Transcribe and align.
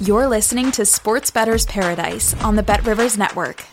You're 0.00 0.28
listening 0.28 0.70
to 0.72 0.84
Sports 0.84 1.32
Bettor's 1.32 1.66
Paradise 1.66 2.32
on 2.44 2.54
the 2.54 2.62
Bet 2.62 2.86
Rivers 2.86 3.18
Network. 3.18 3.64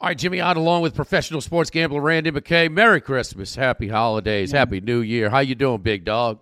All 0.00 0.08
right, 0.08 0.16
Jimmy 0.16 0.40
Ott 0.40 0.56
along 0.56 0.80
with 0.80 0.94
professional 0.94 1.42
sports 1.42 1.68
gambler 1.68 2.00
Randy 2.00 2.30
McKay. 2.30 2.72
Merry 2.72 3.02
Christmas, 3.02 3.54
Happy 3.54 3.88
Holidays, 3.88 4.52
Happy 4.52 4.80
New 4.80 5.00
Year. 5.00 5.28
How 5.28 5.40
you 5.40 5.54
doing, 5.54 5.82
big 5.82 6.06
dog? 6.06 6.38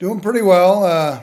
Doing 0.00 0.20
pretty 0.20 0.42
well. 0.42 0.82
Uh, 0.82 1.20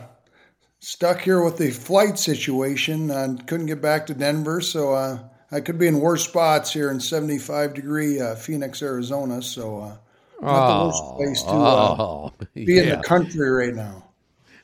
stuck 0.80 1.20
here 1.20 1.44
with 1.44 1.58
the 1.58 1.70
flight 1.70 2.18
situation. 2.18 3.12
I 3.12 3.36
couldn't 3.46 3.66
get 3.66 3.82
back 3.82 4.08
to 4.08 4.14
Denver, 4.14 4.62
so 4.62 4.94
uh, 4.94 5.20
I 5.52 5.60
could 5.60 5.78
be 5.78 5.88
in 5.88 6.00
worse 6.00 6.24
spots 6.26 6.72
here 6.72 6.92
in 6.92 7.02
75 7.02 7.74
degree 7.74 8.22
uh, 8.22 8.36
Phoenix, 8.36 8.82
Arizona. 8.82 9.42
So 9.42 9.80
uh, 9.80 9.98
not 10.42 10.80
the 10.80 10.86
worst 10.86 11.04
place 11.18 11.44
to 11.44 11.50
uh, 11.50 11.96
oh, 12.00 12.34
be 12.54 12.80
in 12.80 12.88
the 12.88 13.04
country 13.04 13.50
right 13.50 13.76
now. 13.76 14.11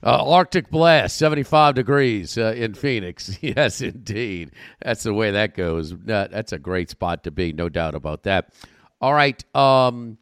Uh, 0.04 0.24
Arctic 0.32 0.70
blast, 0.70 1.18
75 1.18 1.76
degrees 1.76 2.38
uh, 2.38 2.54
in 2.56 2.74
Phoenix. 2.74 3.38
Yes, 3.42 3.82
indeed. 3.82 4.52
That's 4.84 5.04
the 5.04 5.14
way 5.14 5.32
that 5.32 5.56
goes. 5.56 5.92
That- 6.06 6.32
that's 6.32 6.52
a 6.54 6.60
great 6.60 6.90
spot 6.90 7.24
to 7.24 7.32
be, 7.32 7.54
no 7.54 7.70
doubt 7.70 7.96
about 7.96 8.24
that. 8.24 8.54
All 9.02 9.14
right. 9.14 9.44
Um, 9.56 10.18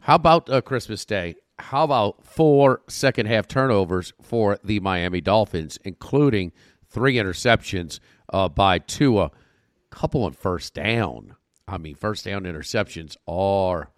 how 0.00 0.16
about 0.16 0.50
uh, 0.50 0.60
Christmas 0.60 1.04
Day? 1.04 1.36
How 1.58 1.84
about 1.84 2.24
four 2.26 2.82
second 2.88 3.26
half 3.26 3.46
turnovers 3.46 4.12
for 4.20 4.58
the 4.64 4.80
Miami 4.80 5.20
Dolphins, 5.20 5.78
including 5.84 6.52
three 6.90 7.14
interceptions 7.14 8.00
uh, 8.32 8.48
by 8.48 8.78
Tua, 8.78 9.30
couple 9.90 10.24
on 10.24 10.32
first 10.32 10.74
down. 10.74 11.36
I 11.68 11.78
mean, 11.78 11.94
first 11.94 12.24
down 12.24 12.42
interceptions 12.42 13.16
are 13.28 13.90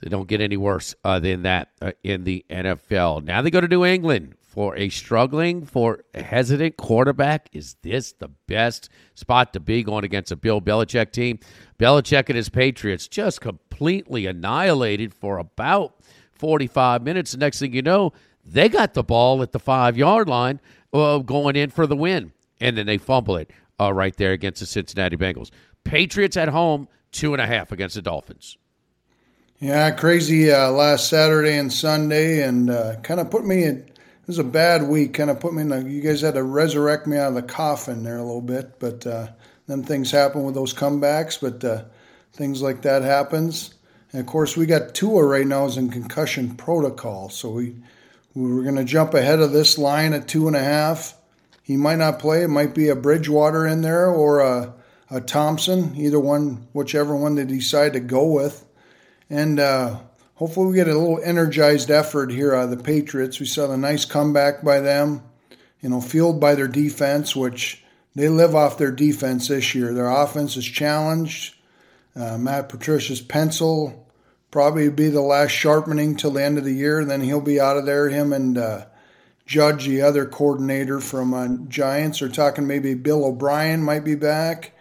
they 0.00 0.08
don't 0.08 0.28
get 0.28 0.40
any 0.40 0.56
worse 0.56 0.94
uh, 1.04 1.18
than 1.18 1.42
that 1.42 1.70
uh, 1.80 1.92
in 2.02 2.24
the 2.24 2.44
NFL. 2.50 3.24
Now 3.24 3.42
they 3.42 3.50
go 3.50 3.60
to 3.60 3.68
New 3.68 3.84
England 3.84 4.34
for 4.40 4.76
a 4.76 4.88
struggling, 4.88 5.66
for 5.66 6.04
a 6.14 6.22
hesitant 6.22 6.76
quarterback. 6.76 7.48
Is 7.52 7.76
this 7.82 8.12
the 8.12 8.28
best 8.48 8.88
spot 9.14 9.52
to 9.52 9.60
be 9.60 9.82
going 9.82 10.04
against 10.04 10.32
a 10.32 10.36
Bill 10.36 10.60
Belichick 10.60 11.12
team? 11.12 11.38
Belichick 11.78 12.28
and 12.28 12.36
his 12.36 12.48
Patriots 12.48 13.06
just 13.06 13.40
completely 13.40 14.26
annihilated 14.26 15.12
for 15.12 15.38
about 15.38 15.96
45 16.32 17.02
minutes. 17.02 17.32
The 17.32 17.38
next 17.38 17.58
thing 17.58 17.74
you 17.74 17.82
know, 17.82 18.12
they 18.44 18.68
got 18.68 18.94
the 18.94 19.02
ball 19.04 19.42
at 19.42 19.52
the 19.52 19.58
five 19.58 19.96
yard 19.96 20.28
line 20.28 20.60
uh, 20.92 21.18
going 21.18 21.56
in 21.56 21.70
for 21.70 21.86
the 21.86 21.96
win. 21.96 22.32
And 22.60 22.78
then 22.78 22.86
they 22.86 22.96
fumble 22.98 23.36
it 23.36 23.50
uh, 23.78 23.92
right 23.92 24.16
there 24.16 24.32
against 24.32 24.60
the 24.60 24.66
Cincinnati 24.66 25.16
Bengals. 25.16 25.50
Patriots 25.84 26.36
at 26.36 26.48
home, 26.48 26.88
two 27.12 27.34
and 27.34 27.42
a 27.42 27.46
half 27.46 27.72
against 27.72 27.96
the 27.96 28.02
Dolphins. 28.02 28.56
Yeah, 29.58 29.90
crazy 29.92 30.52
uh, 30.52 30.70
last 30.70 31.08
Saturday 31.08 31.56
and 31.56 31.72
Sunday, 31.72 32.42
and 32.42 32.68
uh, 32.68 32.96
kind 32.96 33.20
of 33.20 33.30
put 33.30 33.46
me 33.46 33.64
in. 33.64 33.76
It 33.78 34.26
was 34.26 34.38
a 34.38 34.44
bad 34.44 34.82
week. 34.82 35.14
Kind 35.14 35.30
of 35.30 35.40
put 35.40 35.54
me 35.54 35.62
in. 35.62 35.70
The, 35.70 35.82
you 35.82 36.02
guys 36.02 36.20
had 36.20 36.34
to 36.34 36.42
resurrect 36.42 37.06
me 37.06 37.16
out 37.16 37.28
of 37.28 37.36
the 37.36 37.42
coffin 37.42 38.02
there 38.02 38.18
a 38.18 38.22
little 38.22 38.42
bit, 38.42 38.78
but 38.78 39.06
uh, 39.06 39.28
then 39.66 39.82
things 39.82 40.10
happen 40.10 40.44
with 40.44 40.54
those 40.54 40.74
comebacks. 40.74 41.40
But 41.40 41.64
uh, 41.64 41.84
things 42.34 42.60
like 42.60 42.82
that 42.82 43.00
happens, 43.00 43.72
and 44.12 44.20
of 44.20 44.26
course 44.26 44.58
we 44.58 44.66
got 44.66 44.94
Tua 44.94 45.24
right 45.24 45.46
now 45.46 45.64
is 45.64 45.78
in 45.78 45.88
concussion 45.88 46.54
protocol, 46.54 47.30
so 47.30 47.48
we 47.48 47.76
we 48.34 48.52
were 48.52 48.62
going 48.62 48.76
to 48.76 48.84
jump 48.84 49.14
ahead 49.14 49.40
of 49.40 49.52
this 49.52 49.78
line 49.78 50.12
at 50.12 50.28
two 50.28 50.48
and 50.48 50.56
a 50.56 50.62
half. 50.62 51.14
He 51.62 51.78
might 51.78 51.96
not 51.96 52.18
play. 52.18 52.42
It 52.42 52.48
might 52.48 52.74
be 52.74 52.90
a 52.90 52.94
Bridgewater 52.94 53.66
in 53.66 53.80
there 53.80 54.10
or 54.10 54.40
a, 54.40 54.74
a 55.10 55.22
Thompson, 55.22 55.96
either 55.96 56.20
one, 56.20 56.68
whichever 56.74 57.16
one 57.16 57.36
they 57.36 57.46
decide 57.46 57.94
to 57.94 58.00
go 58.00 58.26
with. 58.26 58.65
And 59.28 59.58
uh, 59.58 59.98
hopefully, 60.34 60.68
we 60.68 60.76
get 60.76 60.88
a 60.88 60.98
little 60.98 61.20
energized 61.22 61.90
effort 61.90 62.30
here 62.30 62.54
out 62.54 62.64
of 62.64 62.70
the 62.70 62.82
Patriots. 62.82 63.40
We 63.40 63.46
saw 63.46 63.66
the 63.66 63.76
nice 63.76 64.04
comeback 64.04 64.62
by 64.62 64.80
them, 64.80 65.22
you 65.80 65.88
know, 65.88 66.00
fueled 66.00 66.40
by 66.40 66.54
their 66.54 66.68
defense, 66.68 67.34
which 67.34 67.82
they 68.14 68.28
live 68.28 68.54
off 68.54 68.78
their 68.78 68.92
defense 68.92 69.48
this 69.48 69.74
year. 69.74 69.92
Their 69.92 70.10
offense 70.10 70.56
is 70.56 70.64
challenged. 70.64 71.54
Uh, 72.14 72.38
Matt 72.38 72.68
Patricia's 72.68 73.20
pencil 73.20 74.06
probably 74.50 74.88
be 74.88 75.08
the 75.08 75.20
last 75.20 75.50
sharpening 75.50 76.16
till 76.16 76.30
the 76.30 76.42
end 76.42 76.56
of 76.56 76.64
the 76.64 76.72
year. 76.72 77.04
Then 77.04 77.20
he'll 77.20 77.42
be 77.42 77.60
out 77.60 77.76
of 77.76 77.84
there. 77.84 78.08
Him 78.08 78.32
and 78.32 78.56
uh, 78.56 78.86
Judge, 79.44 79.86
the 79.86 80.02
other 80.02 80.24
coordinator 80.24 80.98
from 80.98 81.34
uh, 81.34 81.48
Giants, 81.68 82.22
are 82.22 82.28
talking 82.28 82.66
maybe 82.66 82.94
Bill 82.94 83.24
O'Brien 83.24 83.82
might 83.82 84.04
be 84.04 84.14
back. 84.14 84.72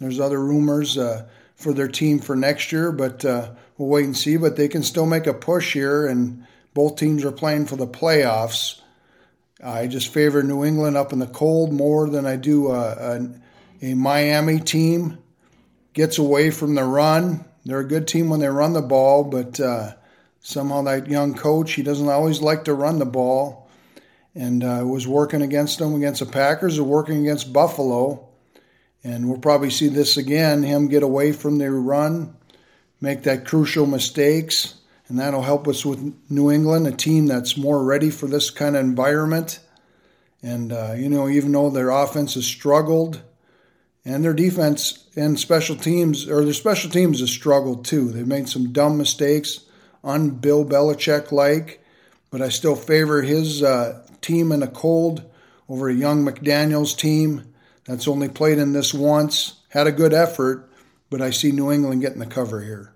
There's 0.00 0.18
other 0.18 0.40
rumors 0.40 0.98
uh, 0.98 1.28
for 1.54 1.72
their 1.72 1.88
team 1.88 2.18
for 2.18 2.34
next 2.34 2.72
year, 2.72 2.90
but 2.90 3.24
uh, 3.24 3.50
we'll 3.80 3.88
wait 3.88 4.04
and 4.04 4.16
see. 4.16 4.36
But 4.36 4.56
they 4.56 4.68
can 4.68 4.82
still 4.82 5.06
make 5.06 5.26
a 5.26 5.32
push 5.32 5.72
here, 5.72 6.06
and 6.06 6.46
both 6.74 6.96
teams 6.96 7.24
are 7.24 7.32
playing 7.32 7.66
for 7.66 7.76
the 7.76 7.86
playoffs. 7.86 8.80
I 9.64 9.86
just 9.86 10.12
favor 10.12 10.42
New 10.42 10.64
England 10.64 10.96
up 10.96 11.12
in 11.12 11.18
the 11.18 11.26
cold 11.26 11.72
more 11.72 12.08
than 12.08 12.26
I 12.26 12.36
do 12.36 12.68
uh, 12.70 13.18
a, 13.82 13.86
a 13.90 13.94
Miami 13.94 14.60
team. 14.60 15.18
Gets 15.92 16.18
away 16.18 16.50
from 16.50 16.74
the 16.74 16.84
run. 16.84 17.44
They're 17.64 17.80
a 17.80 17.88
good 17.88 18.06
team 18.06 18.28
when 18.28 18.40
they 18.40 18.48
run 18.48 18.74
the 18.74 18.82
ball, 18.82 19.24
but 19.24 19.58
uh, 19.58 19.94
somehow 20.40 20.82
that 20.82 21.08
young 21.08 21.34
coach, 21.34 21.72
he 21.72 21.82
doesn't 21.82 22.08
always 22.08 22.40
like 22.40 22.64
to 22.64 22.74
run 22.74 22.98
the 22.98 23.06
ball. 23.06 23.68
And 24.34 24.62
uh, 24.62 24.84
was 24.86 25.08
working 25.08 25.42
against 25.42 25.80
them 25.80 25.96
against 25.96 26.20
the 26.20 26.26
Packers 26.26 26.78
or 26.78 26.84
working 26.84 27.20
against 27.22 27.52
Buffalo. 27.52 28.28
And 29.02 29.28
we'll 29.28 29.40
probably 29.40 29.70
see 29.70 29.88
this 29.88 30.16
again 30.16 30.62
him 30.62 30.88
get 30.88 31.02
away 31.02 31.32
from 31.32 31.58
the 31.58 31.70
run, 31.70 32.36
make 33.00 33.22
that 33.22 33.46
crucial 33.46 33.86
mistakes, 33.86 34.74
and 35.08 35.18
that'll 35.18 35.42
help 35.42 35.66
us 35.66 35.84
with 35.84 36.14
New 36.28 36.50
England, 36.50 36.86
a 36.86 36.92
team 36.92 37.26
that's 37.26 37.56
more 37.56 37.82
ready 37.82 38.10
for 38.10 38.26
this 38.26 38.50
kind 38.50 38.76
of 38.76 38.84
environment. 38.84 39.60
And, 40.42 40.72
uh, 40.72 40.94
you 40.96 41.08
know, 41.08 41.28
even 41.28 41.52
though 41.52 41.70
their 41.70 41.90
offense 41.90 42.34
has 42.34 42.46
struggled 42.46 43.22
and 44.04 44.24
their 44.24 44.32
defense 44.32 45.06
and 45.16 45.38
special 45.38 45.76
teams, 45.76 46.28
or 46.28 46.44
their 46.44 46.54
special 46.54 46.90
teams 46.90 47.20
has 47.20 47.30
struggled 47.30 47.84
too. 47.84 48.10
They've 48.10 48.26
made 48.26 48.48
some 48.48 48.72
dumb 48.72 48.96
mistakes, 48.96 49.66
on 50.02 50.30
Bill 50.30 50.64
Belichick 50.64 51.32
like, 51.32 51.84
but 52.30 52.40
I 52.40 52.48
still 52.48 52.76
favor 52.76 53.22
his 53.22 53.62
uh, 53.62 54.04
team 54.20 54.52
in 54.52 54.62
a 54.62 54.68
cold 54.68 55.22
over 55.68 55.88
a 55.88 55.94
young 55.94 56.24
McDaniels 56.24 56.96
team 56.96 57.54
that's 57.84 58.08
only 58.08 58.28
played 58.28 58.58
in 58.58 58.72
this 58.72 58.94
once, 58.94 59.60
had 59.68 59.86
a 59.86 59.92
good 59.92 60.12
effort, 60.12 60.69
but 61.10 61.20
I 61.20 61.30
see 61.30 61.52
New 61.52 61.70
England 61.70 62.00
getting 62.00 62.20
the 62.20 62.26
cover 62.26 62.62
here. 62.62 62.94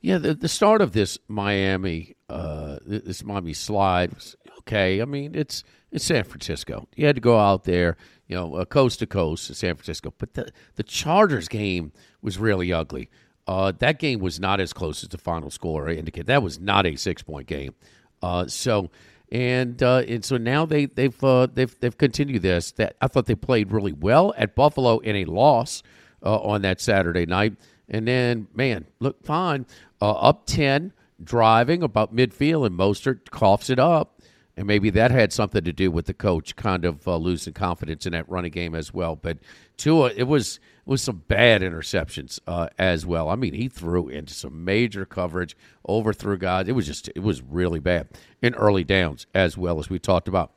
Yeah, 0.00 0.18
the, 0.18 0.34
the 0.34 0.48
start 0.48 0.80
of 0.80 0.92
this 0.92 1.18
Miami, 1.28 2.16
uh, 2.28 2.78
this 2.84 3.22
Miami 3.22 3.52
slide 3.52 4.12
was 4.12 4.36
okay. 4.60 5.00
I 5.00 5.04
mean, 5.04 5.34
it's 5.34 5.62
it's 5.92 6.04
San 6.04 6.24
Francisco. 6.24 6.88
You 6.96 7.06
had 7.06 7.16
to 7.16 7.20
go 7.20 7.38
out 7.38 7.64
there, 7.64 7.96
you 8.26 8.34
know, 8.34 8.54
uh, 8.56 8.64
coast 8.64 8.98
to 9.00 9.06
coast 9.06 9.46
to 9.46 9.54
San 9.54 9.76
Francisco. 9.76 10.12
But 10.18 10.34
the 10.34 10.52
the 10.74 10.82
Chargers 10.82 11.48
game 11.48 11.92
was 12.20 12.38
really 12.38 12.72
ugly. 12.72 13.10
Uh, 13.46 13.72
that 13.78 13.98
game 13.98 14.20
was 14.20 14.40
not 14.40 14.60
as 14.60 14.72
close 14.72 15.02
as 15.02 15.08
the 15.08 15.18
final 15.18 15.50
score 15.50 15.88
indicated. 15.88 16.26
That 16.26 16.42
was 16.42 16.58
not 16.58 16.86
a 16.86 16.96
six 16.96 17.22
point 17.22 17.46
game. 17.46 17.74
Uh, 18.22 18.46
so 18.46 18.90
and 19.30 19.82
uh, 19.82 20.02
and 20.06 20.24
so 20.24 20.36
now 20.36 20.66
they 20.66 20.86
they've 20.86 21.24
uh, 21.24 21.46
they've 21.52 21.78
they've 21.78 21.96
continued 21.96 22.42
this. 22.42 22.72
That 22.72 22.96
I 23.00 23.06
thought 23.06 23.26
they 23.26 23.34
played 23.34 23.72
really 23.72 23.92
well 23.92 24.34
at 24.36 24.54
Buffalo 24.56 24.98
in 24.98 25.16
a 25.16 25.24
loss 25.26 25.82
uh, 26.24 26.38
on 26.38 26.62
that 26.62 26.80
Saturday 26.80 27.26
night, 27.26 27.54
and 27.88 28.06
then 28.08 28.48
man, 28.54 28.86
look 29.00 29.24
fine, 29.24 29.66
uh, 30.00 30.12
up 30.12 30.46
ten, 30.46 30.92
driving 31.22 31.82
about 31.82 32.14
midfield, 32.14 32.66
and 32.66 32.78
Mostert 32.78 33.30
coughs 33.30 33.70
it 33.70 33.78
up. 33.78 34.20
and 34.56 34.66
maybe 34.66 34.90
that 34.90 35.10
had 35.10 35.32
something 35.32 35.64
to 35.64 35.72
do 35.72 35.90
with 35.90 36.06
the 36.06 36.14
coach 36.14 36.56
kind 36.56 36.84
of 36.84 37.06
uh, 37.08 37.16
losing 37.16 37.54
confidence 37.54 38.06
in 38.06 38.12
that 38.12 38.28
running 38.28 38.50
game 38.50 38.74
as 38.74 38.92
well. 38.92 39.16
But 39.16 39.38
Tua, 39.76 40.12
it 40.14 40.24
was 40.24 40.60
it 40.86 40.90
was 40.90 41.00
some 41.02 41.22
bad 41.28 41.62
interceptions 41.62 42.40
uh, 42.46 42.68
as 42.78 43.06
well. 43.06 43.28
I 43.28 43.36
mean, 43.36 43.54
he 43.54 43.68
threw 43.68 44.08
into 44.08 44.34
some 44.34 44.64
major 44.64 45.06
coverage, 45.06 45.56
overthrew 45.88 46.36
guys. 46.38 46.68
It 46.68 46.72
was 46.72 46.86
just 46.86 47.08
it 47.14 47.20
was 47.20 47.40
really 47.42 47.78
bad 47.80 48.08
in 48.42 48.54
early 48.54 48.84
downs 48.84 49.26
as 49.34 49.56
well 49.56 49.78
as 49.78 49.88
we 49.88 49.98
talked 49.98 50.28
about. 50.28 50.52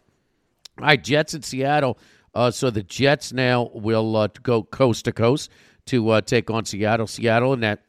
All 0.80 0.88
right, 0.88 1.02
Jets 1.02 1.34
in 1.34 1.42
Seattle. 1.42 1.98
Uh, 2.36 2.52
so 2.52 2.70
the 2.70 2.84
Jets 2.84 3.32
now 3.32 3.72
will 3.74 4.16
uh, 4.18 4.28
go 4.44 4.62
coast 4.62 5.06
to 5.06 5.14
coast 5.14 5.50
to 5.86 6.10
uh, 6.10 6.22
take 6.22 6.52
on 6.52 6.66
Seattle. 6.66 7.08
Seattle 7.08 7.54
in 7.54 7.62
that, 7.62 7.84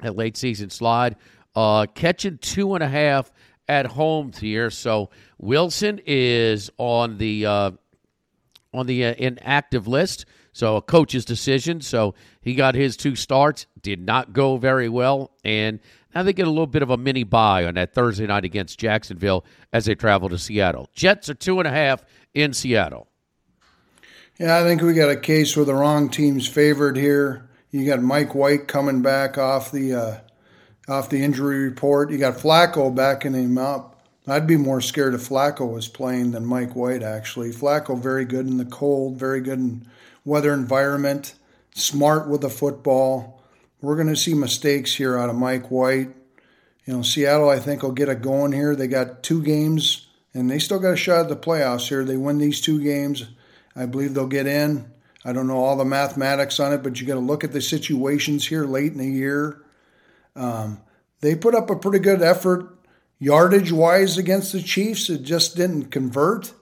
that 0.00 0.14
late 0.14 0.36
season 0.36 0.68
slide, 0.68 1.16
uh, 1.56 1.86
catching 1.94 2.38
two 2.38 2.74
and 2.74 2.84
a 2.84 2.88
half 2.88 3.32
at 3.68 3.86
home 3.86 4.30
here. 4.32 4.68
So 4.70 5.10
Wilson 5.38 6.00
is 6.04 6.70
on 6.76 7.16
the 7.16 7.46
uh, 7.46 7.70
on 8.74 8.86
the 8.86 9.06
uh, 9.06 9.14
inactive 9.16 9.88
list. 9.88 10.26
So 10.52 10.76
a 10.76 10.82
coach's 10.82 11.24
decision. 11.24 11.80
So 11.80 12.14
he 12.42 12.54
got 12.54 12.74
his 12.74 12.96
two 12.96 13.16
starts, 13.16 13.66
did 13.80 14.00
not 14.00 14.34
go 14.34 14.58
very 14.58 14.90
well, 14.90 15.30
and 15.44 15.80
now 16.14 16.22
they 16.22 16.34
get 16.34 16.46
a 16.46 16.50
little 16.50 16.66
bit 16.66 16.82
of 16.82 16.90
a 16.90 16.98
mini 16.98 17.24
bye 17.24 17.64
on 17.64 17.74
that 17.74 17.94
Thursday 17.94 18.26
night 18.26 18.44
against 18.44 18.78
Jacksonville 18.78 19.46
as 19.72 19.86
they 19.86 19.94
travel 19.94 20.28
to 20.28 20.36
Seattle. 20.38 20.90
Jets 20.92 21.30
are 21.30 21.34
two 21.34 21.58
and 21.58 21.66
a 21.66 21.70
half 21.70 22.04
in 22.34 22.52
Seattle. 22.52 23.08
Yeah, 24.42 24.58
I 24.58 24.64
think 24.64 24.82
we 24.82 24.92
got 24.92 25.08
a 25.08 25.14
case 25.14 25.56
where 25.56 25.64
the 25.64 25.72
wrong 25.72 26.08
team's 26.08 26.48
favored 26.48 26.96
here. 26.96 27.48
You 27.70 27.86
got 27.86 28.02
Mike 28.02 28.34
White 28.34 28.66
coming 28.66 29.00
back 29.00 29.38
off 29.38 29.70
the 29.70 29.94
uh, 29.94 30.18
off 30.92 31.10
the 31.10 31.22
injury 31.22 31.60
report. 31.60 32.10
You 32.10 32.18
got 32.18 32.38
Flacco 32.38 32.92
backing 32.92 33.34
him 33.34 33.56
up. 33.56 34.04
I'd 34.26 34.48
be 34.48 34.56
more 34.56 34.80
scared 34.80 35.14
if 35.14 35.28
Flacco 35.28 35.72
was 35.72 35.86
playing 35.86 36.32
than 36.32 36.44
Mike 36.44 36.74
White. 36.74 37.04
Actually, 37.04 37.52
Flacco 37.52 37.96
very 37.96 38.24
good 38.24 38.48
in 38.48 38.56
the 38.56 38.64
cold, 38.64 39.16
very 39.16 39.40
good 39.40 39.60
in 39.60 39.86
weather 40.24 40.52
environment, 40.52 41.34
smart 41.76 42.28
with 42.28 42.40
the 42.40 42.50
football. 42.50 43.44
We're 43.80 43.94
going 43.94 44.08
to 44.08 44.16
see 44.16 44.34
mistakes 44.34 44.92
here 44.92 45.16
out 45.16 45.30
of 45.30 45.36
Mike 45.36 45.70
White. 45.70 46.16
You 46.84 46.96
know, 46.96 47.02
Seattle, 47.02 47.48
I 47.48 47.60
think, 47.60 47.84
will 47.84 47.92
get 47.92 48.08
it 48.08 48.22
going 48.22 48.50
here. 48.50 48.74
They 48.74 48.88
got 48.88 49.22
two 49.22 49.40
games, 49.40 50.08
and 50.34 50.50
they 50.50 50.58
still 50.58 50.80
got 50.80 50.94
a 50.94 50.96
shot 50.96 51.20
at 51.20 51.28
the 51.28 51.36
playoffs 51.36 51.86
here. 51.86 52.04
They 52.04 52.16
win 52.16 52.38
these 52.38 52.60
two 52.60 52.82
games. 52.82 53.28
I 53.74 53.86
believe 53.86 54.14
they'll 54.14 54.26
get 54.26 54.46
in. 54.46 54.90
I 55.24 55.32
don't 55.32 55.46
know 55.46 55.58
all 55.58 55.76
the 55.76 55.84
mathematics 55.84 56.58
on 56.58 56.72
it, 56.72 56.82
but 56.82 57.00
you 57.00 57.06
got 57.06 57.14
to 57.14 57.20
look 57.20 57.44
at 57.44 57.52
the 57.52 57.60
situations 57.60 58.46
here 58.46 58.64
late 58.64 58.92
in 58.92 58.98
the 58.98 59.08
year. 59.08 59.62
Um, 60.34 60.80
they 61.20 61.36
put 61.36 61.54
up 61.54 61.70
a 61.70 61.76
pretty 61.76 62.00
good 62.00 62.22
effort 62.22 62.76
yardage 63.18 63.70
wise 63.70 64.18
against 64.18 64.52
the 64.52 64.60
Chiefs. 64.60 65.08
It 65.08 65.22
just 65.22 65.56
didn't 65.56 65.92
convert. 65.92 66.52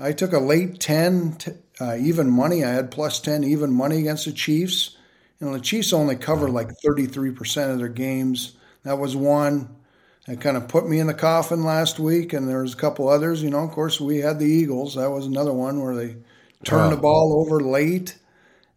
I 0.00 0.12
took 0.12 0.32
a 0.32 0.40
late 0.40 0.80
10 0.80 1.38
uh, 1.80 1.96
even 1.96 2.28
money. 2.28 2.64
I 2.64 2.70
had 2.70 2.90
plus 2.90 3.20
10 3.20 3.44
even 3.44 3.72
money 3.72 3.98
against 3.98 4.24
the 4.24 4.32
Chiefs. 4.32 4.96
You 5.38 5.46
know, 5.46 5.52
the 5.52 5.60
Chiefs 5.60 5.92
only 5.92 6.16
cover 6.16 6.48
like 6.48 6.72
33% 6.84 7.72
of 7.72 7.78
their 7.78 7.88
games. 7.88 8.56
That 8.82 8.98
was 8.98 9.14
one. 9.14 9.76
That 10.26 10.40
kind 10.40 10.56
of 10.56 10.68
put 10.68 10.88
me 10.88 10.98
in 10.98 11.06
the 11.06 11.14
coffin 11.14 11.64
last 11.64 11.98
week, 11.98 12.32
and 12.32 12.48
there 12.48 12.62
was 12.62 12.74
a 12.74 12.76
couple 12.76 13.08
others. 13.08 13.42
You 13.42 13.50
know, 13.50 13.64
of 13.64 13.70
course, 13.70 14.00
we 14.00 14.18
had 14.18 14.38
the 14.38 14.46
Eagles. 14.46 14.96
That 14.96 15.10
was 15.10 15.26
another 15.26 15.52
one 15.52 15.80
where 15.80 15.94
they 15.94 16.16
turned 16.64 16.92
the 16.92 16.96
ball 16.96 17.32
over 17.40 17.60
late, 17.60 18.16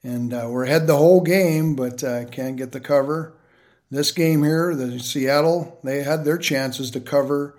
and 0.04 0.34
uh, 0.34 0.48
we're 0.50 0.66
ahead 0.66 0.88
the 0.88 0.98
whole 0.98 1.22
game, 1.22 1.76
but 1.76 2.04
uh, 2.04 2.26
can't 2.26 2.58
get 2.58 2.72
the 2.72 2.80
cover. 2.80 3.34
This 3.92 4.12
game 4.12 4.44
here, 4.44 4.76
the 4.76 5.00
Seattle, 5.00 5.80
they 5.84 6.04
had 6.04 6.26
their 6.26 6.38
chances 6.38 6.90
to 6.92 7.00
cover 7.00 7.56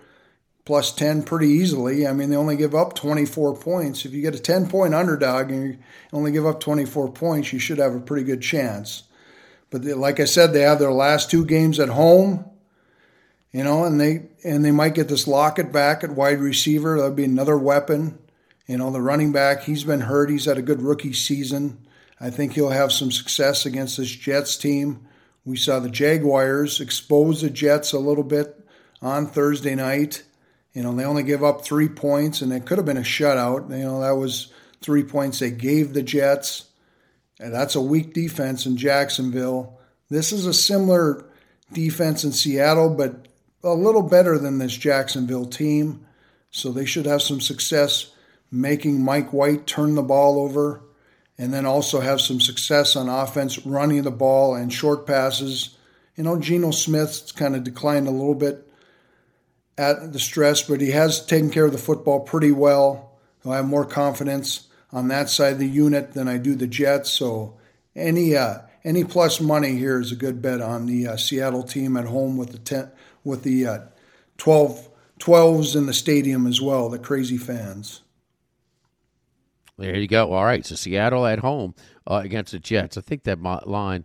plus 0.65 0.93
10 0.93 1.23
pretty 1.23 1.49
easily. 1.49 2.07
I 2.07 2.13
mean, 2.13 2.31
they 2.31 2.37
only 2.37 2.57
give 2.57 2.75
up 2.75 2.95
24 2.95 3.57
points. 3.57 4.05
If 4.05 4.13
you 4.13 4.23
get 4.23 4.35
a 4.35 4.41
10 4.41 4.69
point 4.69 4.95
underdog 4.95 5.51
and 5.51 5.65
you 5.65 5.79
only 6.13 6.33
give 6.33 6.47
up 6.47 6.61
24 6.61 7.13
points, 7.13 7.53
you 7.53 7.59
should 7.59 7.79
have 7.79 7.95
a 7.95 8.01
pretty 8.01 8.25
good 8.25 8.41
chance. 8.41 9.05
But 9.71 9.83
they, 9.83 9.95
like 9.95 10.21
I 10.21 10.25
said, 10.25 10.53
they 10.53 10.63
have 10.63 10.79
their 10.79 10.93
last 10.93 11.31
two 11.31 11.45
games 11.45 11.79
at 11.81 11.89
home, 11.91 12.45
you 13.53 13.65
know, 13.65 13.85
and 13.85 14.01
they 14.01 14.27
and 14.45 14.65
they 14.65 14.71
might 14.71 14.95
get 14.95 15.09
this 15.09 15.27
Lockett 15.27 15.73
back 15.73 16.05
at 16.05 16.11
wide 16.11 16.41
receiver. 16.41 16.99
That'd 16.99 17.17
be 17.17 17.25
another 17.25 17.59
weapon. 17.59 18.19
You 18.67 18.79
know, 18.79 18.91
the 18.91 19.01
running 19.01 19.33
back, 19.33 19.63
he's 19.63 19.85
been 19.85 20.01
hurt. 20.01 20.31
He's 20.31 20.47
had 20.47 20.59
a 20.59 20.63
good 20.63 20.81
rookie 20.81 21.13
season. 21.13 21.79
I 22.21 22.31
think 22.31 22.53
he'll 22.53 22.71
have 22.71 22.93
some 22.93 23.11
success 23.11 23.67
against 23.67 23.99
this 23.99 24.11
Jets 24.11 24.57
team. 24.57 25.07
We 25.45 25.57
saw 25.57 25.79
the 25.79 25.91
Jaguars 25.91 26.81
expose 26.81 27.43
the 27.43 27.51
Jets 27.51 27.93
a 27.93 27.99
little 27.99 28.25
bit 28.25 28.67
on 29.03 29.27
Thursday 29.27 29.75
night. 29.75 30.23
You 30.73 30.83
know, 30.83 30.95
they 30.95 31.05
only 31.05 31.23
give 31.23 31.45
up 31.45 31.65
three 31.65 31.89
points, 31.89 32.41
and 32.41 32.53
it 32.53 32.65
could 32.65 32.79
have 32.79 32.87
been 32.87 32.97
a 32.97 33.03
shutout. 33.03 33.71
You 33.71 33.85
know, 33.85 34.01
that 34.01 34.17
was 34.17 34.53
three 34.81 35.05
points 35.05 35.39
they 35.39 35.51
gave 35.51 35.93
the 35.93 36.03
Jets. 36.03 36.65
And 37.39 37.53
that's 37.53 37.75
a 37.75 37.81
weak 37.81 38.15
defense 38.15 38.65
in 38.65 38.77
Jacksonville. 38.77 39.79
This 40.09 40.33
is 40.33 40.47
a 40.47 40.55
similar 40.55 41.27
defense 41.73 42.25
in 42.25 42.33
Seattle, 42.33 42.91
but 42.91 43.27
a 43.63 43.75
little 43.75 44.03
better 44.03 44.39
than 44.39 44.59
this 44.59 44.77
Jacksonville 44.77 45.47
team. 45.47 46.07
So 46.51 46.71
they 46.71 46.85
should 46.85 47.07
have 47.07 47.23
some 47.23 47.41
success 47.41 48.14
making 48.55 49.03
Mike 49.03 49.33
White 49.33 49.67
turn 49.67 49.95
the 49.95 50.03
ball 50.03 50.39
over, 50.39 50.83
and 51.37 51.53
then 51.53 51.67
also 51.67 52.01
have 52.01 52.21
some 52.21 52.41
success 52.41 52.95
on 52.95 53.09
offense 53.09 53.67
running 53.67 54.03
the 54.03 54.11
ball 54.11 54.55
and 54.55 54.73
short 54.73 55.07
passes. 55.07 55.77
You 56.17 56.25
know, 56.25 56.39
Geno 56.39 56.71
Smith's 56.71 57.33
kind 57.33 57.57
of 57.57 57.65
declined 57.65 58.07
a 58.07 58.13
little 58.13 58.37
bit 58.37 58.69
at 59.77 60.13
the 60.13 60.21
stress, 60.21 60.63
but 60.63 60.81
he 60.81 60.93
has 60.93 61.25
taken 61.25 61.51
care 61.51 61.67
of 61.67 61.73
the 61.73 61.79
football 61.79 62.21
pretty 62.21 62.53
well. 62.53 63.19
I 63.45 63.57
have 63.57 63.67
more 63.67 63.85
confidence 63.85 64.69
on 64.93 65.09
that 65.09 65.29
side 65.29 65.55
of 65.55 65.59
the 65.59 65.69
unit 65.69 66.15
than 66.15 66.29
I 66.29 66.39
do 66.39 66.55
the 66.55 66.67
Jets. 66.67 67.11
So 67.11 67.59
any 67.97 68.37
uh, 68.37 68.59
any 68.85 69.05
plus 69.05 69.41
money 69.41 69.77
here 69.77 70.01
is 70.01 70.13
a 70.13 70.17
good 70.17 70.41
bet 70.41 70.61
on 70.61 70.87
the 70.87 71.09
uh, 71.09 71.17
Seattle 71.17 71.63
team 71.63 71.97
at 71.97 72.07
home 72.07 72.37
with 72.37 72.53
the 72.53 72.59
ten, 72.59 72.91
with 73.25 73.43
the 73.43 73.67
uh, 73.67 73.79
12 74.39 74.89
12s 75.19 75.77
in 75.77 75.87
the 75.87 75.95
stadium 75.95 76.47
as 76.47 76.61
well. 76.61 76.89
The 76.89 76.99
crazy 76.99 77.37
fans. 77.37 78.01
There 79.77 79.97
you 79.97 80.07
go. 80.07 80.33
All 80.33 80.45
right, 80.45 80.65
so 80.65 80.77
Seattle 80.77 81.27
at 81.27 81.41
home 81.41 81.75
uh, 82.09 82.21
against 82.25 82.53
the 82.53 82.61
Jets. 82.61 82.97
I 82.97 83.01
think 83.01 83.25
that 83.25 83.43
line, 83.43 84.05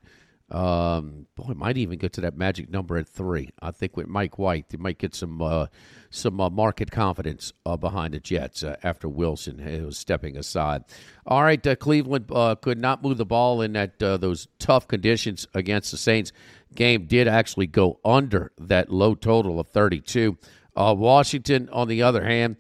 um, 0.50 1.28
boy, 1.36 1.54
might 1.54 1.78
even 1.78 2.00
get 2.00 2.14
to 2.14 2.22
that 2.22 2.36
magic 2.36 2.72
number 2.72 2.98
at 2.98 3.08
three. 3.08 3.52
I 3.62 3.70
think 3.70 3.96
with 3.96 4.08
Mike 4.08 4.40
White, 4.40 4.70
they 4.70 4.78
might 4.78 4.98
get 4.98 5.14
some 5.14 5.40
uh, 5.44 5.68
some 6.10 6.42
uh, 6.42 6.50
market 6.50 6.90
confidence 6.90 7.54
uh, 7.68 7.78
behind 7.78 8.16
the 8.16 8.20
Jets 8.20 8.64
uh, 8.64 8.78
after 8.82 9.08
Wilson 9.08 9.64
was 9.86 10.00
stepping 10.00 10.38
aside. 10.38 10.86
All 11.28 11.44
right, 11.44 11.66
uh, 11.68 11.76
Cleveland 11.76 12.32
could 12.62 12.80
not 12.80 13.04
move 13.04 13.18
the 13.18 13.26
ball 13.26 13.62
in 13.62 13.74
that 13.74 14.00
those 14.00 14.48
tough 14.58 14.88
conditions 14.88 15.48
against 15.54 15.92
the 15.92 15.98
Saints. 15.98 16.32
Game 16.74 17.06
did 17.06 17.28
actually 17.28 17.68
go 17.68 18.00
under 18.04 18.52
that 18.58 18.92
low 18.92 19.14
total 19.14 19.60
of 19.60 19.68
32. 19.70 20.36
Washington, 20.76 21.70
on 21.72 21.88
the 21.88 22.02
other 22.02 22.24
hand 22.24 22.56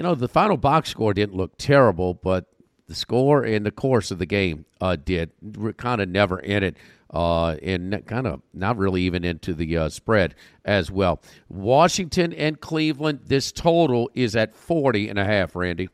you 0.00 0.02
know, 0.02 0.14
the 0.14 0.28
final 0.28 0.56
box 0.56 0.88
score 0.88 1.12
didn't 1.12 1.36
look 1.36 1.58
terrible, 1.58 2.14
but 2.14 2.46
the 2.90 2.96
score 2.96 3.44
and 3.44 3.64
the 3.64 3.70
course 3.70 4.10
of 4.10 4.18
the 4.18 4.26
game 4.26 4.66
uh, 4.80 4.96
did. 4.96 5.30
We're 5.40 5.72
kind 5.72 6.02
of 6.02 6.08
never 6.08 6.40
in 6.40 6.62
it, 6.64 6.76
uh, 7.14 7.52
and 7.62 8.04
kind 8.06 8.26
of 8.26 8.42
not 8.52 8.76
really 8.76 9.02
even 9.02 9.24
into 9.24 9.54
the 9.54 9.76
uh, 9.78 9.88
spread 9.88 10.34
as 10.64 10.90
well. 10.90 11.22
Washington 11.48 12.32
and 12.32 12.60
Cleveland, 12.60 13.20
this 13.24 13.52
total 13.52 14.10
is 14.14 14.36
at 14.36 14.54
40 14.54 15.08
and 15.08 15.18
a 15.18 15.24
half, 15.24 15.54
Randy. 15.54 15.88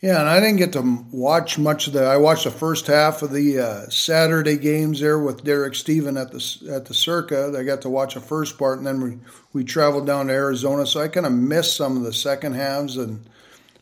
Yeah, 0.00 0.20
and 0.20 0.28
I 0.28 0.40
didn't 0.40 0.56
get 0.56 0.72
to 0.72 1.04
watch 1.12 1.58
much 1.58 1.86
of 1.86 1.92
the. 1.92 2.04
I 2.04 2.16
watched 2.16 2.44
the 2.44 2.50
first 2.50 2.88
half 2.88 3.22
of 3.22 3.32
the 3.32 3.60
uh, 3.60 3.88
Saturday 3.88 4.56
games 4.56 4.98
there 4.98 5.20
with 5.20 5.44
Derek 5.44 5.76
Steven 5.76 6.16
at 6.16 6.32
the 6.32 6.72
at 6.72 6.86
the 6.86 6.94
Circa. 6.94 7.54
I 7.56 7.62
got 7.62 7.82
to 7.82 7.88
watch 7.88 8.14
the 8.14 8.20
first 8.20 8.58
part, 8.58 8.78
and 8.78 8.86
then 8.86 9.00
we 9.00 9.18
we 9.52 9.62
traveled 9.62 10.06
down 10.06 10.26
to 10.26 10.32
Arizona, 10.32 10.86
so 10.86 11.00
I 11.00 11.06
kind 11.06 11.24
of 11.24 11.32
missed 11.32 11.76
some 11.76 11.96
of 11.96 12.02
the 12.02 12.12
second 12.12 12.54
halves, 12.54 12.96
and, 12.96 13.24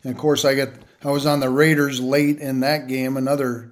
and 0.03 0.13
of 0.13 0.19
course 0.19 0.45
I 0.45 0.53
get 0.53 0.73
I 1.03 1.11
was 1.11 1.25
on 1.25 1.39
the 1.39 1.49
Raiders 1.49 1.99
late 1.99 2.39
in 2.39 2.59
that 2.61 2.87
game, 2.87 3.17
another 3.17 3.71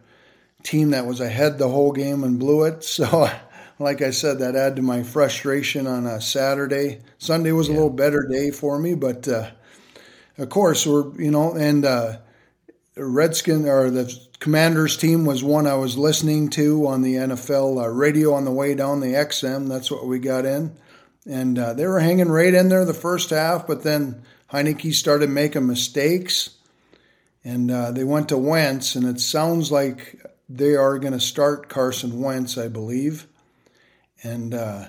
team 0.64 0.92
that 0.92 1.06
was 1.06 1.20
ahead 1.20 1.58
the 1.58 1.70
whole 1.70 1.92
game 1.92 2.24
and 2.24 2.40
blew 2.40 2.64
it. 2.66 2.84
So, 2.84 3.30
like 3.82 4.02
I 4.02 4.10
said, 4.12 4.40
that 4.40 4.58
added 4.58 4.76
to 4.76 4.82
my 4.82 5.04
frustration 5.04 5.88
on 5.88 6.06
a 6.06 6.20
Saturday. 6.20 7.00
Sunday 7.18 7.54
was 7.54 7.70
a 7.70 7.72
little 7.72 7.90
better 7.90 8.28
day 8.30 8.52
for 8.52 8.78
me, 8.78 8.94
but 8.94 9.26
uh, 9.26 9.52
of 10.38 10.50
course 10.50 10.86
we're 10.86 11.14
you 11.22 11.32
know 11.32 11.54
and. 11.56 11.86
Uh, 11.86 12.18
Redskin 12.96 13.66
or 13.68 13.90
the 13.90 14.14
Commanders 14.40 14.98
team 14.98 15.26
was 15.26 15.44
one 15.44 15.68
I 15.68 15.76
was 15.76 15.98
listening 15.98 16.50
to 16.52 16.88
on 16.88 17.02
the 17.02 17.16
NFL 17.16 17.84
uh, 17.84 17.88
radio 17.88 18.34
on 18.34 18.46
the 18.46 18.52
way 18.52 18.76
down 18.76 19.00
the 19.00 19.08
XM. 19.14 19.68
That's 19.70 19.90
what 19.92 20.06
we 20.06 20.20
got 20.20 20.46
in, 20.46 20.76
and 21.26 21.58
uh, 21.58 21.74
they 21.74 21.86
were 21.88 22.00
hanging 22.00 22.30
right 22.30 22.54
in 22.54 22.70
there 22.70 22.86
the 22.86 22.94
first 22.94 23.30
half. 23.30 23.68
But 23.68 23.84
then 23.84 24.22
Heinicke 24.52 24.94
started 24.94 25.30
making 25.30 25.68
mistakes, 25.68 26.52
and 27.50 27.72
uh, 27.72 27.91
they 27.91 28.03
went 28.03 28.29
to 28.29 28.38
Wentz, 28.38 28.96
and 28.96 29.06
it 29.06 29.20
sounds 29.20 29.72
like 29.72 30.24
they 30.48 30.75
are 30.75 31.00
going 31.00 31.13
to 31.13 31.20
start 31.20 31.70
Carson 31.70 32.22
Wentz, 32.22 32.58
I 32.58 32.68
believe, 32.68 33.25
and 34.24 34.53
uh, 34.53 34.86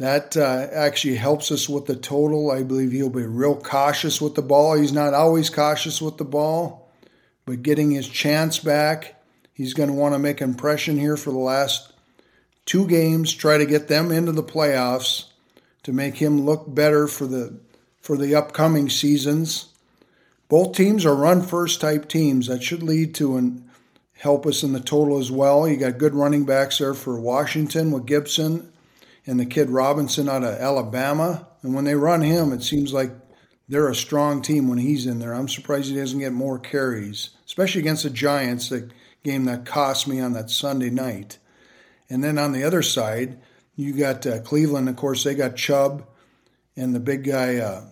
That 0.00 0.34
uh, 0.34 0.66
actually 0.72 1.16
helps 1.16 1.52
us 1.52 1.68
with 1.68 1.84
the 1.84 1.94
total. 1.94 2.50
I 2.50 2.62
believe 2.62 2.90
he'll 2.90 3.10
be 3.10 3.26
real 3.26 3.54
cautious 3.54 4.18
with 4.18 4.34
the 4.34 4.40
ball. 4.40 4.74
He's 4.74 4.94
not 4.94 5.12
always 5.12 5.50
cautious 5.50 6.00
with 6.00 6.16
the 6.16 6.24
ball, 6.24 6.90
but 7.44 7.62
getting 7.62 7.90
his 7.90 8.08
chance 8.08 8.58
back, 8.58 9.22
he's 9.52 9.74
going 9.74 9.90
to 9.90 9.94
want 9.94 10.14
to 10.14 10.18
make 10.18 10.40
impression 10.40 10.98
here 10.98 11.18
for 11.18 11.32
the 11.32 11.36
last 11.36 11.92
two 12.64 12.86
games, 12.86 13.34
try 13.34 13.58
to 13.58 13.66
get 13.66 13.88
them 13.88 14.10
into 14.10 14.32
the 14.32 14.42
playoffs 14.42 15.26
to 15.82 15.92
make 15.92 16.14
him 16.14 16.46
look 16.46 16.64
better 16.74 17.06
for 17.06 17.26
the 17.26 17.60
for 18.00 18.16
the 18.16 18.34
upcoming 18.34 18.88
seasons. 18.88 19.69
Both 20.50 20.72
teams 20.72 21.06
are 21.06 21.14
run 21.14 21.42
first 21.42 21.80
type 21.80 22.08
teams. 22.08 22.48
That 22.48 22.64
should 22.64 22.82
lead 22.82 23.14
to 23.14 23.36
and 23.36 23.70
help 24.14 24.44
us 24.46 24.64
in 24.64 24.72
the 24.72 24.80
total 24.80 25.18
as 25.18 25.30
well. 25.30 25.68
You 25.68 25.76
got 25.76 25.96
good 25.96 26.12
running 26.12 26.44
backs 26.44 26.78
there 26.78 26.92
for 26.92 27.20
Washington 27.20 27.92
with 27.92 28.04
Gibson 28.04 28.72
and 29.24 29.38
the 29.38 29.46
kid 29.46 29.70
Robinson 29.70 30.28
out 30.28 30.42
of 30.42 30.58
Alabama. 30.58 31.46
And 31.62 31.72
when 31.72 31.84
they 31.84 31.94
run 31.94 32.22
him, 32.22 32.52
it 32.52 32.64
seems 32.64 32.92
like 32.92 33.12
they're 33.68 33.88
a 33.88 33.94
strong 33.94 34.42
team 34.42 34.66
when 34.66 34.78
he's 34.78 35.06
in 35.06 35.20
there. 35.20 35.34
I'm 35.34 35.48
surprised 35.48 35.88
he 35.88 35.94
doesn't 35.94 36.18
get 36.18 36.32
more 36.32 36.58
carries, 36.58 37.30
especially 37.46 37.82
against 37.82 38.02
the 38.02 38.10
Giants, 38.10 38.70
the 38.70 38.90
game 39.22 39.44
that 39.44 39.64
cost 39.64 40.08
me 40.08 40.18
on 40.18 40.32
that 40.32 40.50
Sunday 40.50 40.90
night. 40.90 41.38
And 42.08 42.24
then 42.24 42.38
on 42.38 42.50
the 42.50 42.64
other 42.64 42.82
side, 42.82 43.38
you 43.76 43.92
got 43.92 44.26
uh, 44.26 44.40
Cleveland. 44.40 44.88
Of 44.88 44.96
course, 44.96 45.22
they 45.22 45.36
got 45.36 45.54
Chubb 45.54 46.08
and 46.74 46.92
the 46.92 46.98
big 46.98 47.22
guy. 47.22 47.58
Uh, 47.58 47.84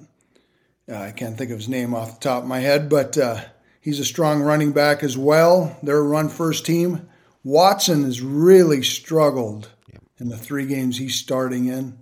uh, 0.89 0.97
I 0.97 1.11
can't 1.11 1.37
think 1.37 1.51
of 1.51 1.59
his 1.59 1.69
name 1.69 1.95
off 1.95 2.15
the 2.15 2.21
top 2.21 2.43
of 2.43 2.49
my 2.49 2.61
head, 2.61 2.89
but 2.89 3.17
uh, 3.19 3.41
he's 3.81 4.01
a 4.01 4.05
strong 4.05 4.41
running 4.43 4.73
back 4.73 5.03
as 5.03 5.17
well. 5.17 5.77
They're 5.83 5.99
a 5.99 6.03
run 6.03 6.29
first 6.29 6.65
team. 6.65 7.09
Watson 7.45 8.05
has 8.05 8.21
really 8.21 8.83
struggled 8.83 9.71
yeah. 9.93 9.99
in 10.19 10.29
the 10.29 10.37
three 10.37 10.67
games 10.67 10.99
he's 10.99 11.17
starting 11.17 11.67
in. 11.67 11.99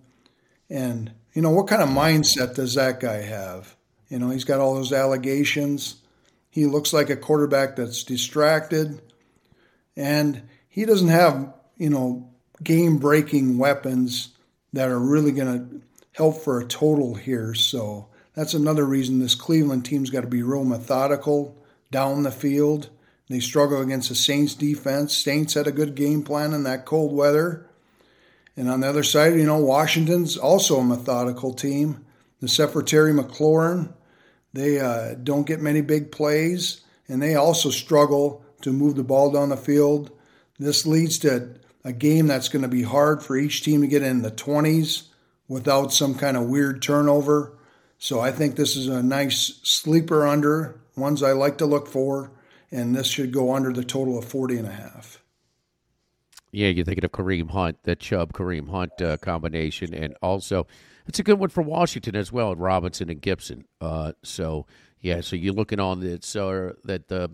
And, 0.71 1.13
you 1.33 1.43
know, 1.43 1.51
what 1.51 1.69
kind 1.69 1.83
of 1.83 1.89
mindset 1.89 2.55
does 2.55 2.75
that 2.75 3.01
guy 3.01 3.23
have? 3.23 3.77
You 4.09 4.19
know, 4.19 4.31
he's 4.31 4.45
got 4.45 4.61
all 4.61 4.75
those 4.75 4.93
allegations. 4.93 5.97
He 6.51 6.67
looks 6.67 6.93
like 6.93 7.11
a 7.11 7.17
quarterback 7.17 7.77
that's 7.77 8.05
distracted. 8.05 9.01
And 9.97 10.43
he 10.69 10.85
doesn't 10.85 11.09
have, 11.09 11.53
you 11.77 11.91
know, 11.91 12.31
game 12.63 12.99
breaking 12.99 13.59
weapons 13.59 14.31
that 14.73 14.89
are 14.89 14.99
really 14.99 15.33
going 15.33 15.59
to 15.59 15.81
help 16.13 16.43
for 16.43 16.61
a 16.61 16.67
total 16.67 17.15
here. 17.15 17.55
So 17.55 18.09
that's 18.37 18.55
another 18.55 18.85
reason 18.85 19.19
this 19.19 19.35
Cleveland 19.35 19.85
team's 19.85 20.11
got 20.11 20.21
to 20.21 20.27
be 20.27 20.43
real 20.43 20.63
methodical 20.63 21.57
down 21.91 22.23
the 22.23 22.31
field. 22.31 22.91
They 23.29 23.41
struggle 23.41 23.81
against 23.81 24.11
the 24.11 24.15
Saints 24.15 24.55
defense. 24.55 25.17
Saints 25.17 25.55
had 25.55 25.67
a 25.67 25.73
good 25.73 25.95
game 25.95 26.23
plan 26.23 26.53
in 26.53 26.63
that 26.65 26.85
cold 26.85 27.13
weather. 27.13 27.67
And 28.57 28.69
on 28.71 28.81
the 28.81 28.89
other 28.89 29.03
side, 29.03 29.35
you 29.35 29.45
know, 29.45 29.59
Washington's 29.59 30.37
also 30.37 30.79
a 30.79 30.85
methodical 30.85 31.53
team. 31.53 32.05
For 32.47 32.83
Terry 32.83 33.13
McLaurin, 33.13 33.93
they 34.53 34.79
uh, 34.79 35.15
don't 35.15 35.47
get 35.47 35.61
many 35.61 35.81
big 35.81 36.13
plays, 36.13 36.83
and 37.09 37.21
they 37.21 37.35
also 37.35 37.71
struggle 37.71 38.45
to 38.61 38.73
move 38.73 38.95
the 38.95 39.03
ball 39.03 39.33
down 39.33 39.49
the 39.49 39.57
field. 39.57 40.11
This 40.59 40.87
leads 40.87 41.19
to 41.21 41.55
a 41.85 41.93
game 41.93 42.27
that's 42.27 42.49
going 42.49 42.63
to 42.63 42.69
be 42.69 42.83
hard 42.83 43.23
for 43.23 43.37
each 43.37 43.63
team 43.63 43.81
to 43.81 43.87
get 43.87 44.03
in 44.03 44.23
the 44.23 44.31
20s 44.31 45.09
without 45.49 45.93
some 45.93 46.15
kind 46.15 46.37
of 46.37 46.45
weird 46.45 46.83
turnover. 46.83 47.56
So 47.99 48.21
I 48.21 48.31
think 48.31 48.57
this 48.57 48.77
is 48.77 48.89
a 48.89 49.03
nice 49.03 49.61
sleeper 49.63 50.27
under, 50.27 50.81
ones 50.97 51.23
I 51.23 51.33
like 51.33 51.59
to 51.59 51.67
look 51.67 51.89
for, 51.89 52.31
and 52.71 52.95
this 52.95 53.07
should 53.07 53.33
go 53.33 53.55
under 53.55 53.73
the 53.73 53.85
total 53.85 54.19
of 54.19 54.25
40 54.25 54.59
and 54.59 54.69
a 54.69 54.73
half. 54.73 55.23
Yeah, 56.53 56.69
you're 56.69 56.85
thinking 56.85 57.05
of 57.05 57.13
Kareem 57.13 57.51
Hunt, 57.51 57.83
that 57.85 58.01
Chubb 58.01 58.33
Kareem 58.33 58.71
Hunt 58.71 59.01
uh, 59.03 59.17
combination, 59.19 59.93
and 59.93 60.15
also 60.23 60.67
it's 61.07 61.19
a 61.19 61.23
good 61.23 61.39
one 61.39 61.51
for 61.51 61.63
Washington 61.63 62.17
as 62.17 62.33
well, 62.33 62.55
Robinson 62.55 63.11
and 63.11 63.21
Gibson. 63.21 63.65
Uh, 63.81 64.13
so 64.23 64.67
yeah, 65.01 65.21
so 65.21 65.37
you're 65.37 65.55
looking 65.55 65.81
on 65.81 66.01
that 66.01 66.25
so 66.25 66.75
that 66.85 67.09
the 67.09 67.31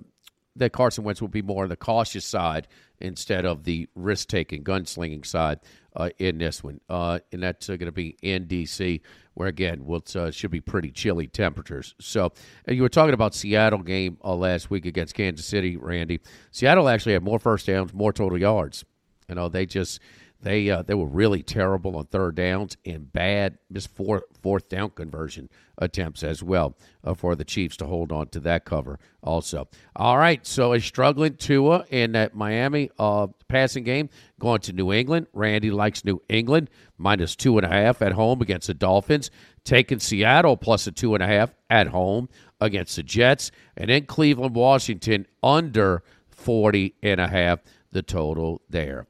that 0.56 0.72
Carson 0.72 1.04
Wentz 1.04 1.20
will 1.20 1.28
be 1.28 1.42
more 1.42 1.62
on 1.62 1.68
the 1.68 1.76
cautious 1.76 2.24
side 2.24 2.68
instead 3.00 3.44
of 3.44 3.64
the 3.64 3.88
risk 3.94 4.28
taking, 4.28 4.62
gunslinging 4.62 5.24
side 5.24 5.60
uh, 5.96 6.10
in 6.18 6.38
this 6.38 6.62
one. 6.62 6.80
Uh, 6.88 7.18
and 7.32 7.42
that's 7.42 7.68
uh, 7.68 7.76
going 7.76 7.86
to 7.86 7.92
be 7.92 8.16
in 8.22 8.46
D.C., 8.46 9.00
where 9.34 9.48
again, 9.48 9.84
well, 9.84 10.00
it 10.00 10.14
uh, 10.14 10.30
should 10.30 10.50
be 10.50 10.60
pretty 10.60 10.90
chilly 10.90 11.26
temperatures. 11.26 11.94
So, 11.98 12.32
and 12.66 12.76
you 12.76 12.82
were 12.82 12.90
talking 12.90 13.14
about 13.14 13.34
Seattle 13.34 13.82
game 13.82 14.18
uh, 14.22 14.34
last 14.34 14.70
week 14.70 14.84
against 14.84 15.14
Kansas 15.14 15.46
City, 15.46 15.76
Randy. 15.76 16.20
Seattle 16.50 16.88
actually 16.88 17.14
had 17.14 17.22
more 17.22 17.38
first 17.38 17.66
downs, 17.66 17.94
more 17.94 18.12
total 18.12 18.38
yards. 18.38 18.84
You 19.28 19.36
know, 19.36 19.48
they 19.48 19.64
just 19.64 20.00
they 20.42 20.68
uh, 20.70 20.82
they 20.82 20.94
were 20.94 21.06
really 21.06 21.42
terrible 21.42 21.96
on 21.96 22.06
third 22.06 22.34
downs 22.34 22.76
and 22.84 23.12
bad 23.12 23.58
just 23.72 23.88
fourth 23.94 24.24
fourth 24.40 24.68
down 24.68 24.90
conversion 24.90 25.48
attempts 25.78 26.22
as 26.22 26.42
well 26.42 26.76
uh, 27.04 27.14
for 27.14 27.34
the 27.34 27.44
Chiefs 27.44 27.76
to 27.76 27.86
hold 27.86 28.12
on 28.12 28.28
to 28.28 28.40
that 28.40 28.64
cover 28.64 28.98
also. 29.22 29.68
All 29.94 30.18
right, 30.18 30.44
so 30.46 30.72
a 30.72 30.80
struggling 30.80 31.36
Tua 31.36 31.84
in 31.90 32.12
that 32.12 32.34
Miami 32.34 32.90
uh, 32.98 33.28
passing 33.48 33.84
game 33.84 34.10
going 34.40 34.60
to 34.62 34.72
New 34.72 34.92
England. 34.92 35.28
Randy 35.32 35.70
likes 35.70 36.04
New 36.04 36.20
England 36.28 36.70
minus 36.98 37.36
two 37.36 37.56
and 37.56 37.66
a 37.66 37.70
half 37.70 38.02
at 38.02 38.12
home 38.12 38.42
against 38.42 38.66
the 38.66 38.74
Dolphins. 38.74 39.30
Taking 39.64 40.00
Seattle 40.00 40.56
plus 40.56 40.88
a 40.88 40.92
two 40.92 41.14
and 41.14 41.22
a 41.22 41.26
half 41.26 41.54
at 41.70 41.86
home 41.86 42.28
against 42.60 42.96
the 42.96 43.02
Jets, 43.04 43.52
and 43.76 43.90
then 43.90 44.06
Cleveland, 44.06 44.56
Washington 44.56 45.26
under 45.42 46.02
40 46.30 46.94
and 47.02 47.20
a 47.20 47.28
half 47.28 47.60
the 47.92 48.02
total 48.02 48.60
there. 48.68 49.06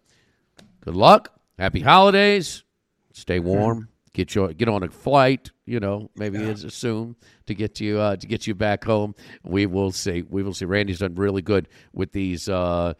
Good 0.85 0.97
luck. 0.97 1.33
Happy 1.59 1.81
holidays. 1.81 2.65
Stay 3.13 3.39
warm. 3.39 3.89
Get 4.15 4.35
your 4.35 4.53
get 4.53 4.69
on 4.69 4.83
a 4.83 4.89
flight. 4.89 5.51
You 5.65 5.79
know, 5.81 6.11
maybe 6.17 6.39
yeah. 6.39 6.49
it's 6.49 6.75
soon 6.75 7.15
to 7.47 7.55
get 7.55 7.81
you 7.81 7.99
uh, 7.99 8.17
to 8.17 8.27
get 8.27 8.47
you 8.47 8.55
back 8.55 8.85
home. 8.85 9.15
We 9.45 9.67
will 9.67 9.93
see. 9.93 10.23
We 10.23 10.43
will 10.43 10.55
see. 10.55 10.65
Randy's 10.65 10.99
done 10.99 11.15
really 11.15 11.43
good 11.43 11.69
with 11.93 12.13
these. 12.13 12.49
Uh, 12.49 12.95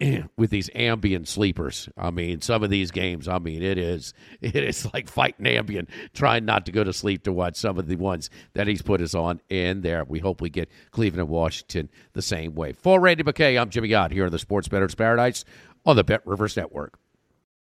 with 0.36 0.50
these 0.50 0.68
Ambien 0.70 1.24
sleepers. 1.26 1.88
I 1.96 2.10
mean, 2.10 2.40
some 2.40 2.64
of 2.64 2.70
these 2.70 2.90
games, 2.90 3.28
I 3.28 3.38
mean, 3.38 3.62
it 3.62 3.78
is 3.78 4.12
it 4.40 4.56
is 4.56 4.92
like 4.92 5.08
fighting 5.08 5.46
Ambien, 5.46 5.88
trying 6.14 6.44
not 6.44 6.66
to 6.66 6.72
go 6.72 6.84
to 6.84 6.92
sleep 6.92 7.24
to 7.24 7.32
watch 7.32 7.56
some 7.56 7.78
of 7.78 7.86
the 7.86 7.96
ones 7.96 8.30
that 8.54 8.66
he's 8.66 8.82
put 8.82 9.00
us 9.00 9.14
on 9.14 9.40
in 9.48 9.82
there. 9.82 10.04
We 10.04 10.18
hope 10.18 10.40
we 10.40 10.50
get 10.50 10.70
Cleveland 10.90 11.20
and 11.20 11.28
Washington 11.28 11.90
the 12.12 12.22
same 12.22 12.54
way. 12.54 12.72
For 12.72 13.00
Randy 13.00 13.22
McKay, 13.22 13.60
I'm 13.60 13.70
Jimmy 13.70 13.94
Ott 13.94 14.12
here 14.12 14.26
in 14.26 14.32
the 14.32 14.38
Sports 14.38 14.68
Bettor's 14.68 14.94
Paradise 14.94 15.44
on 15.84 15.96
the 15.96 16.04
Bet 16.04 16.26
Rivers 16.26 16.56
Network. 16.56 16.98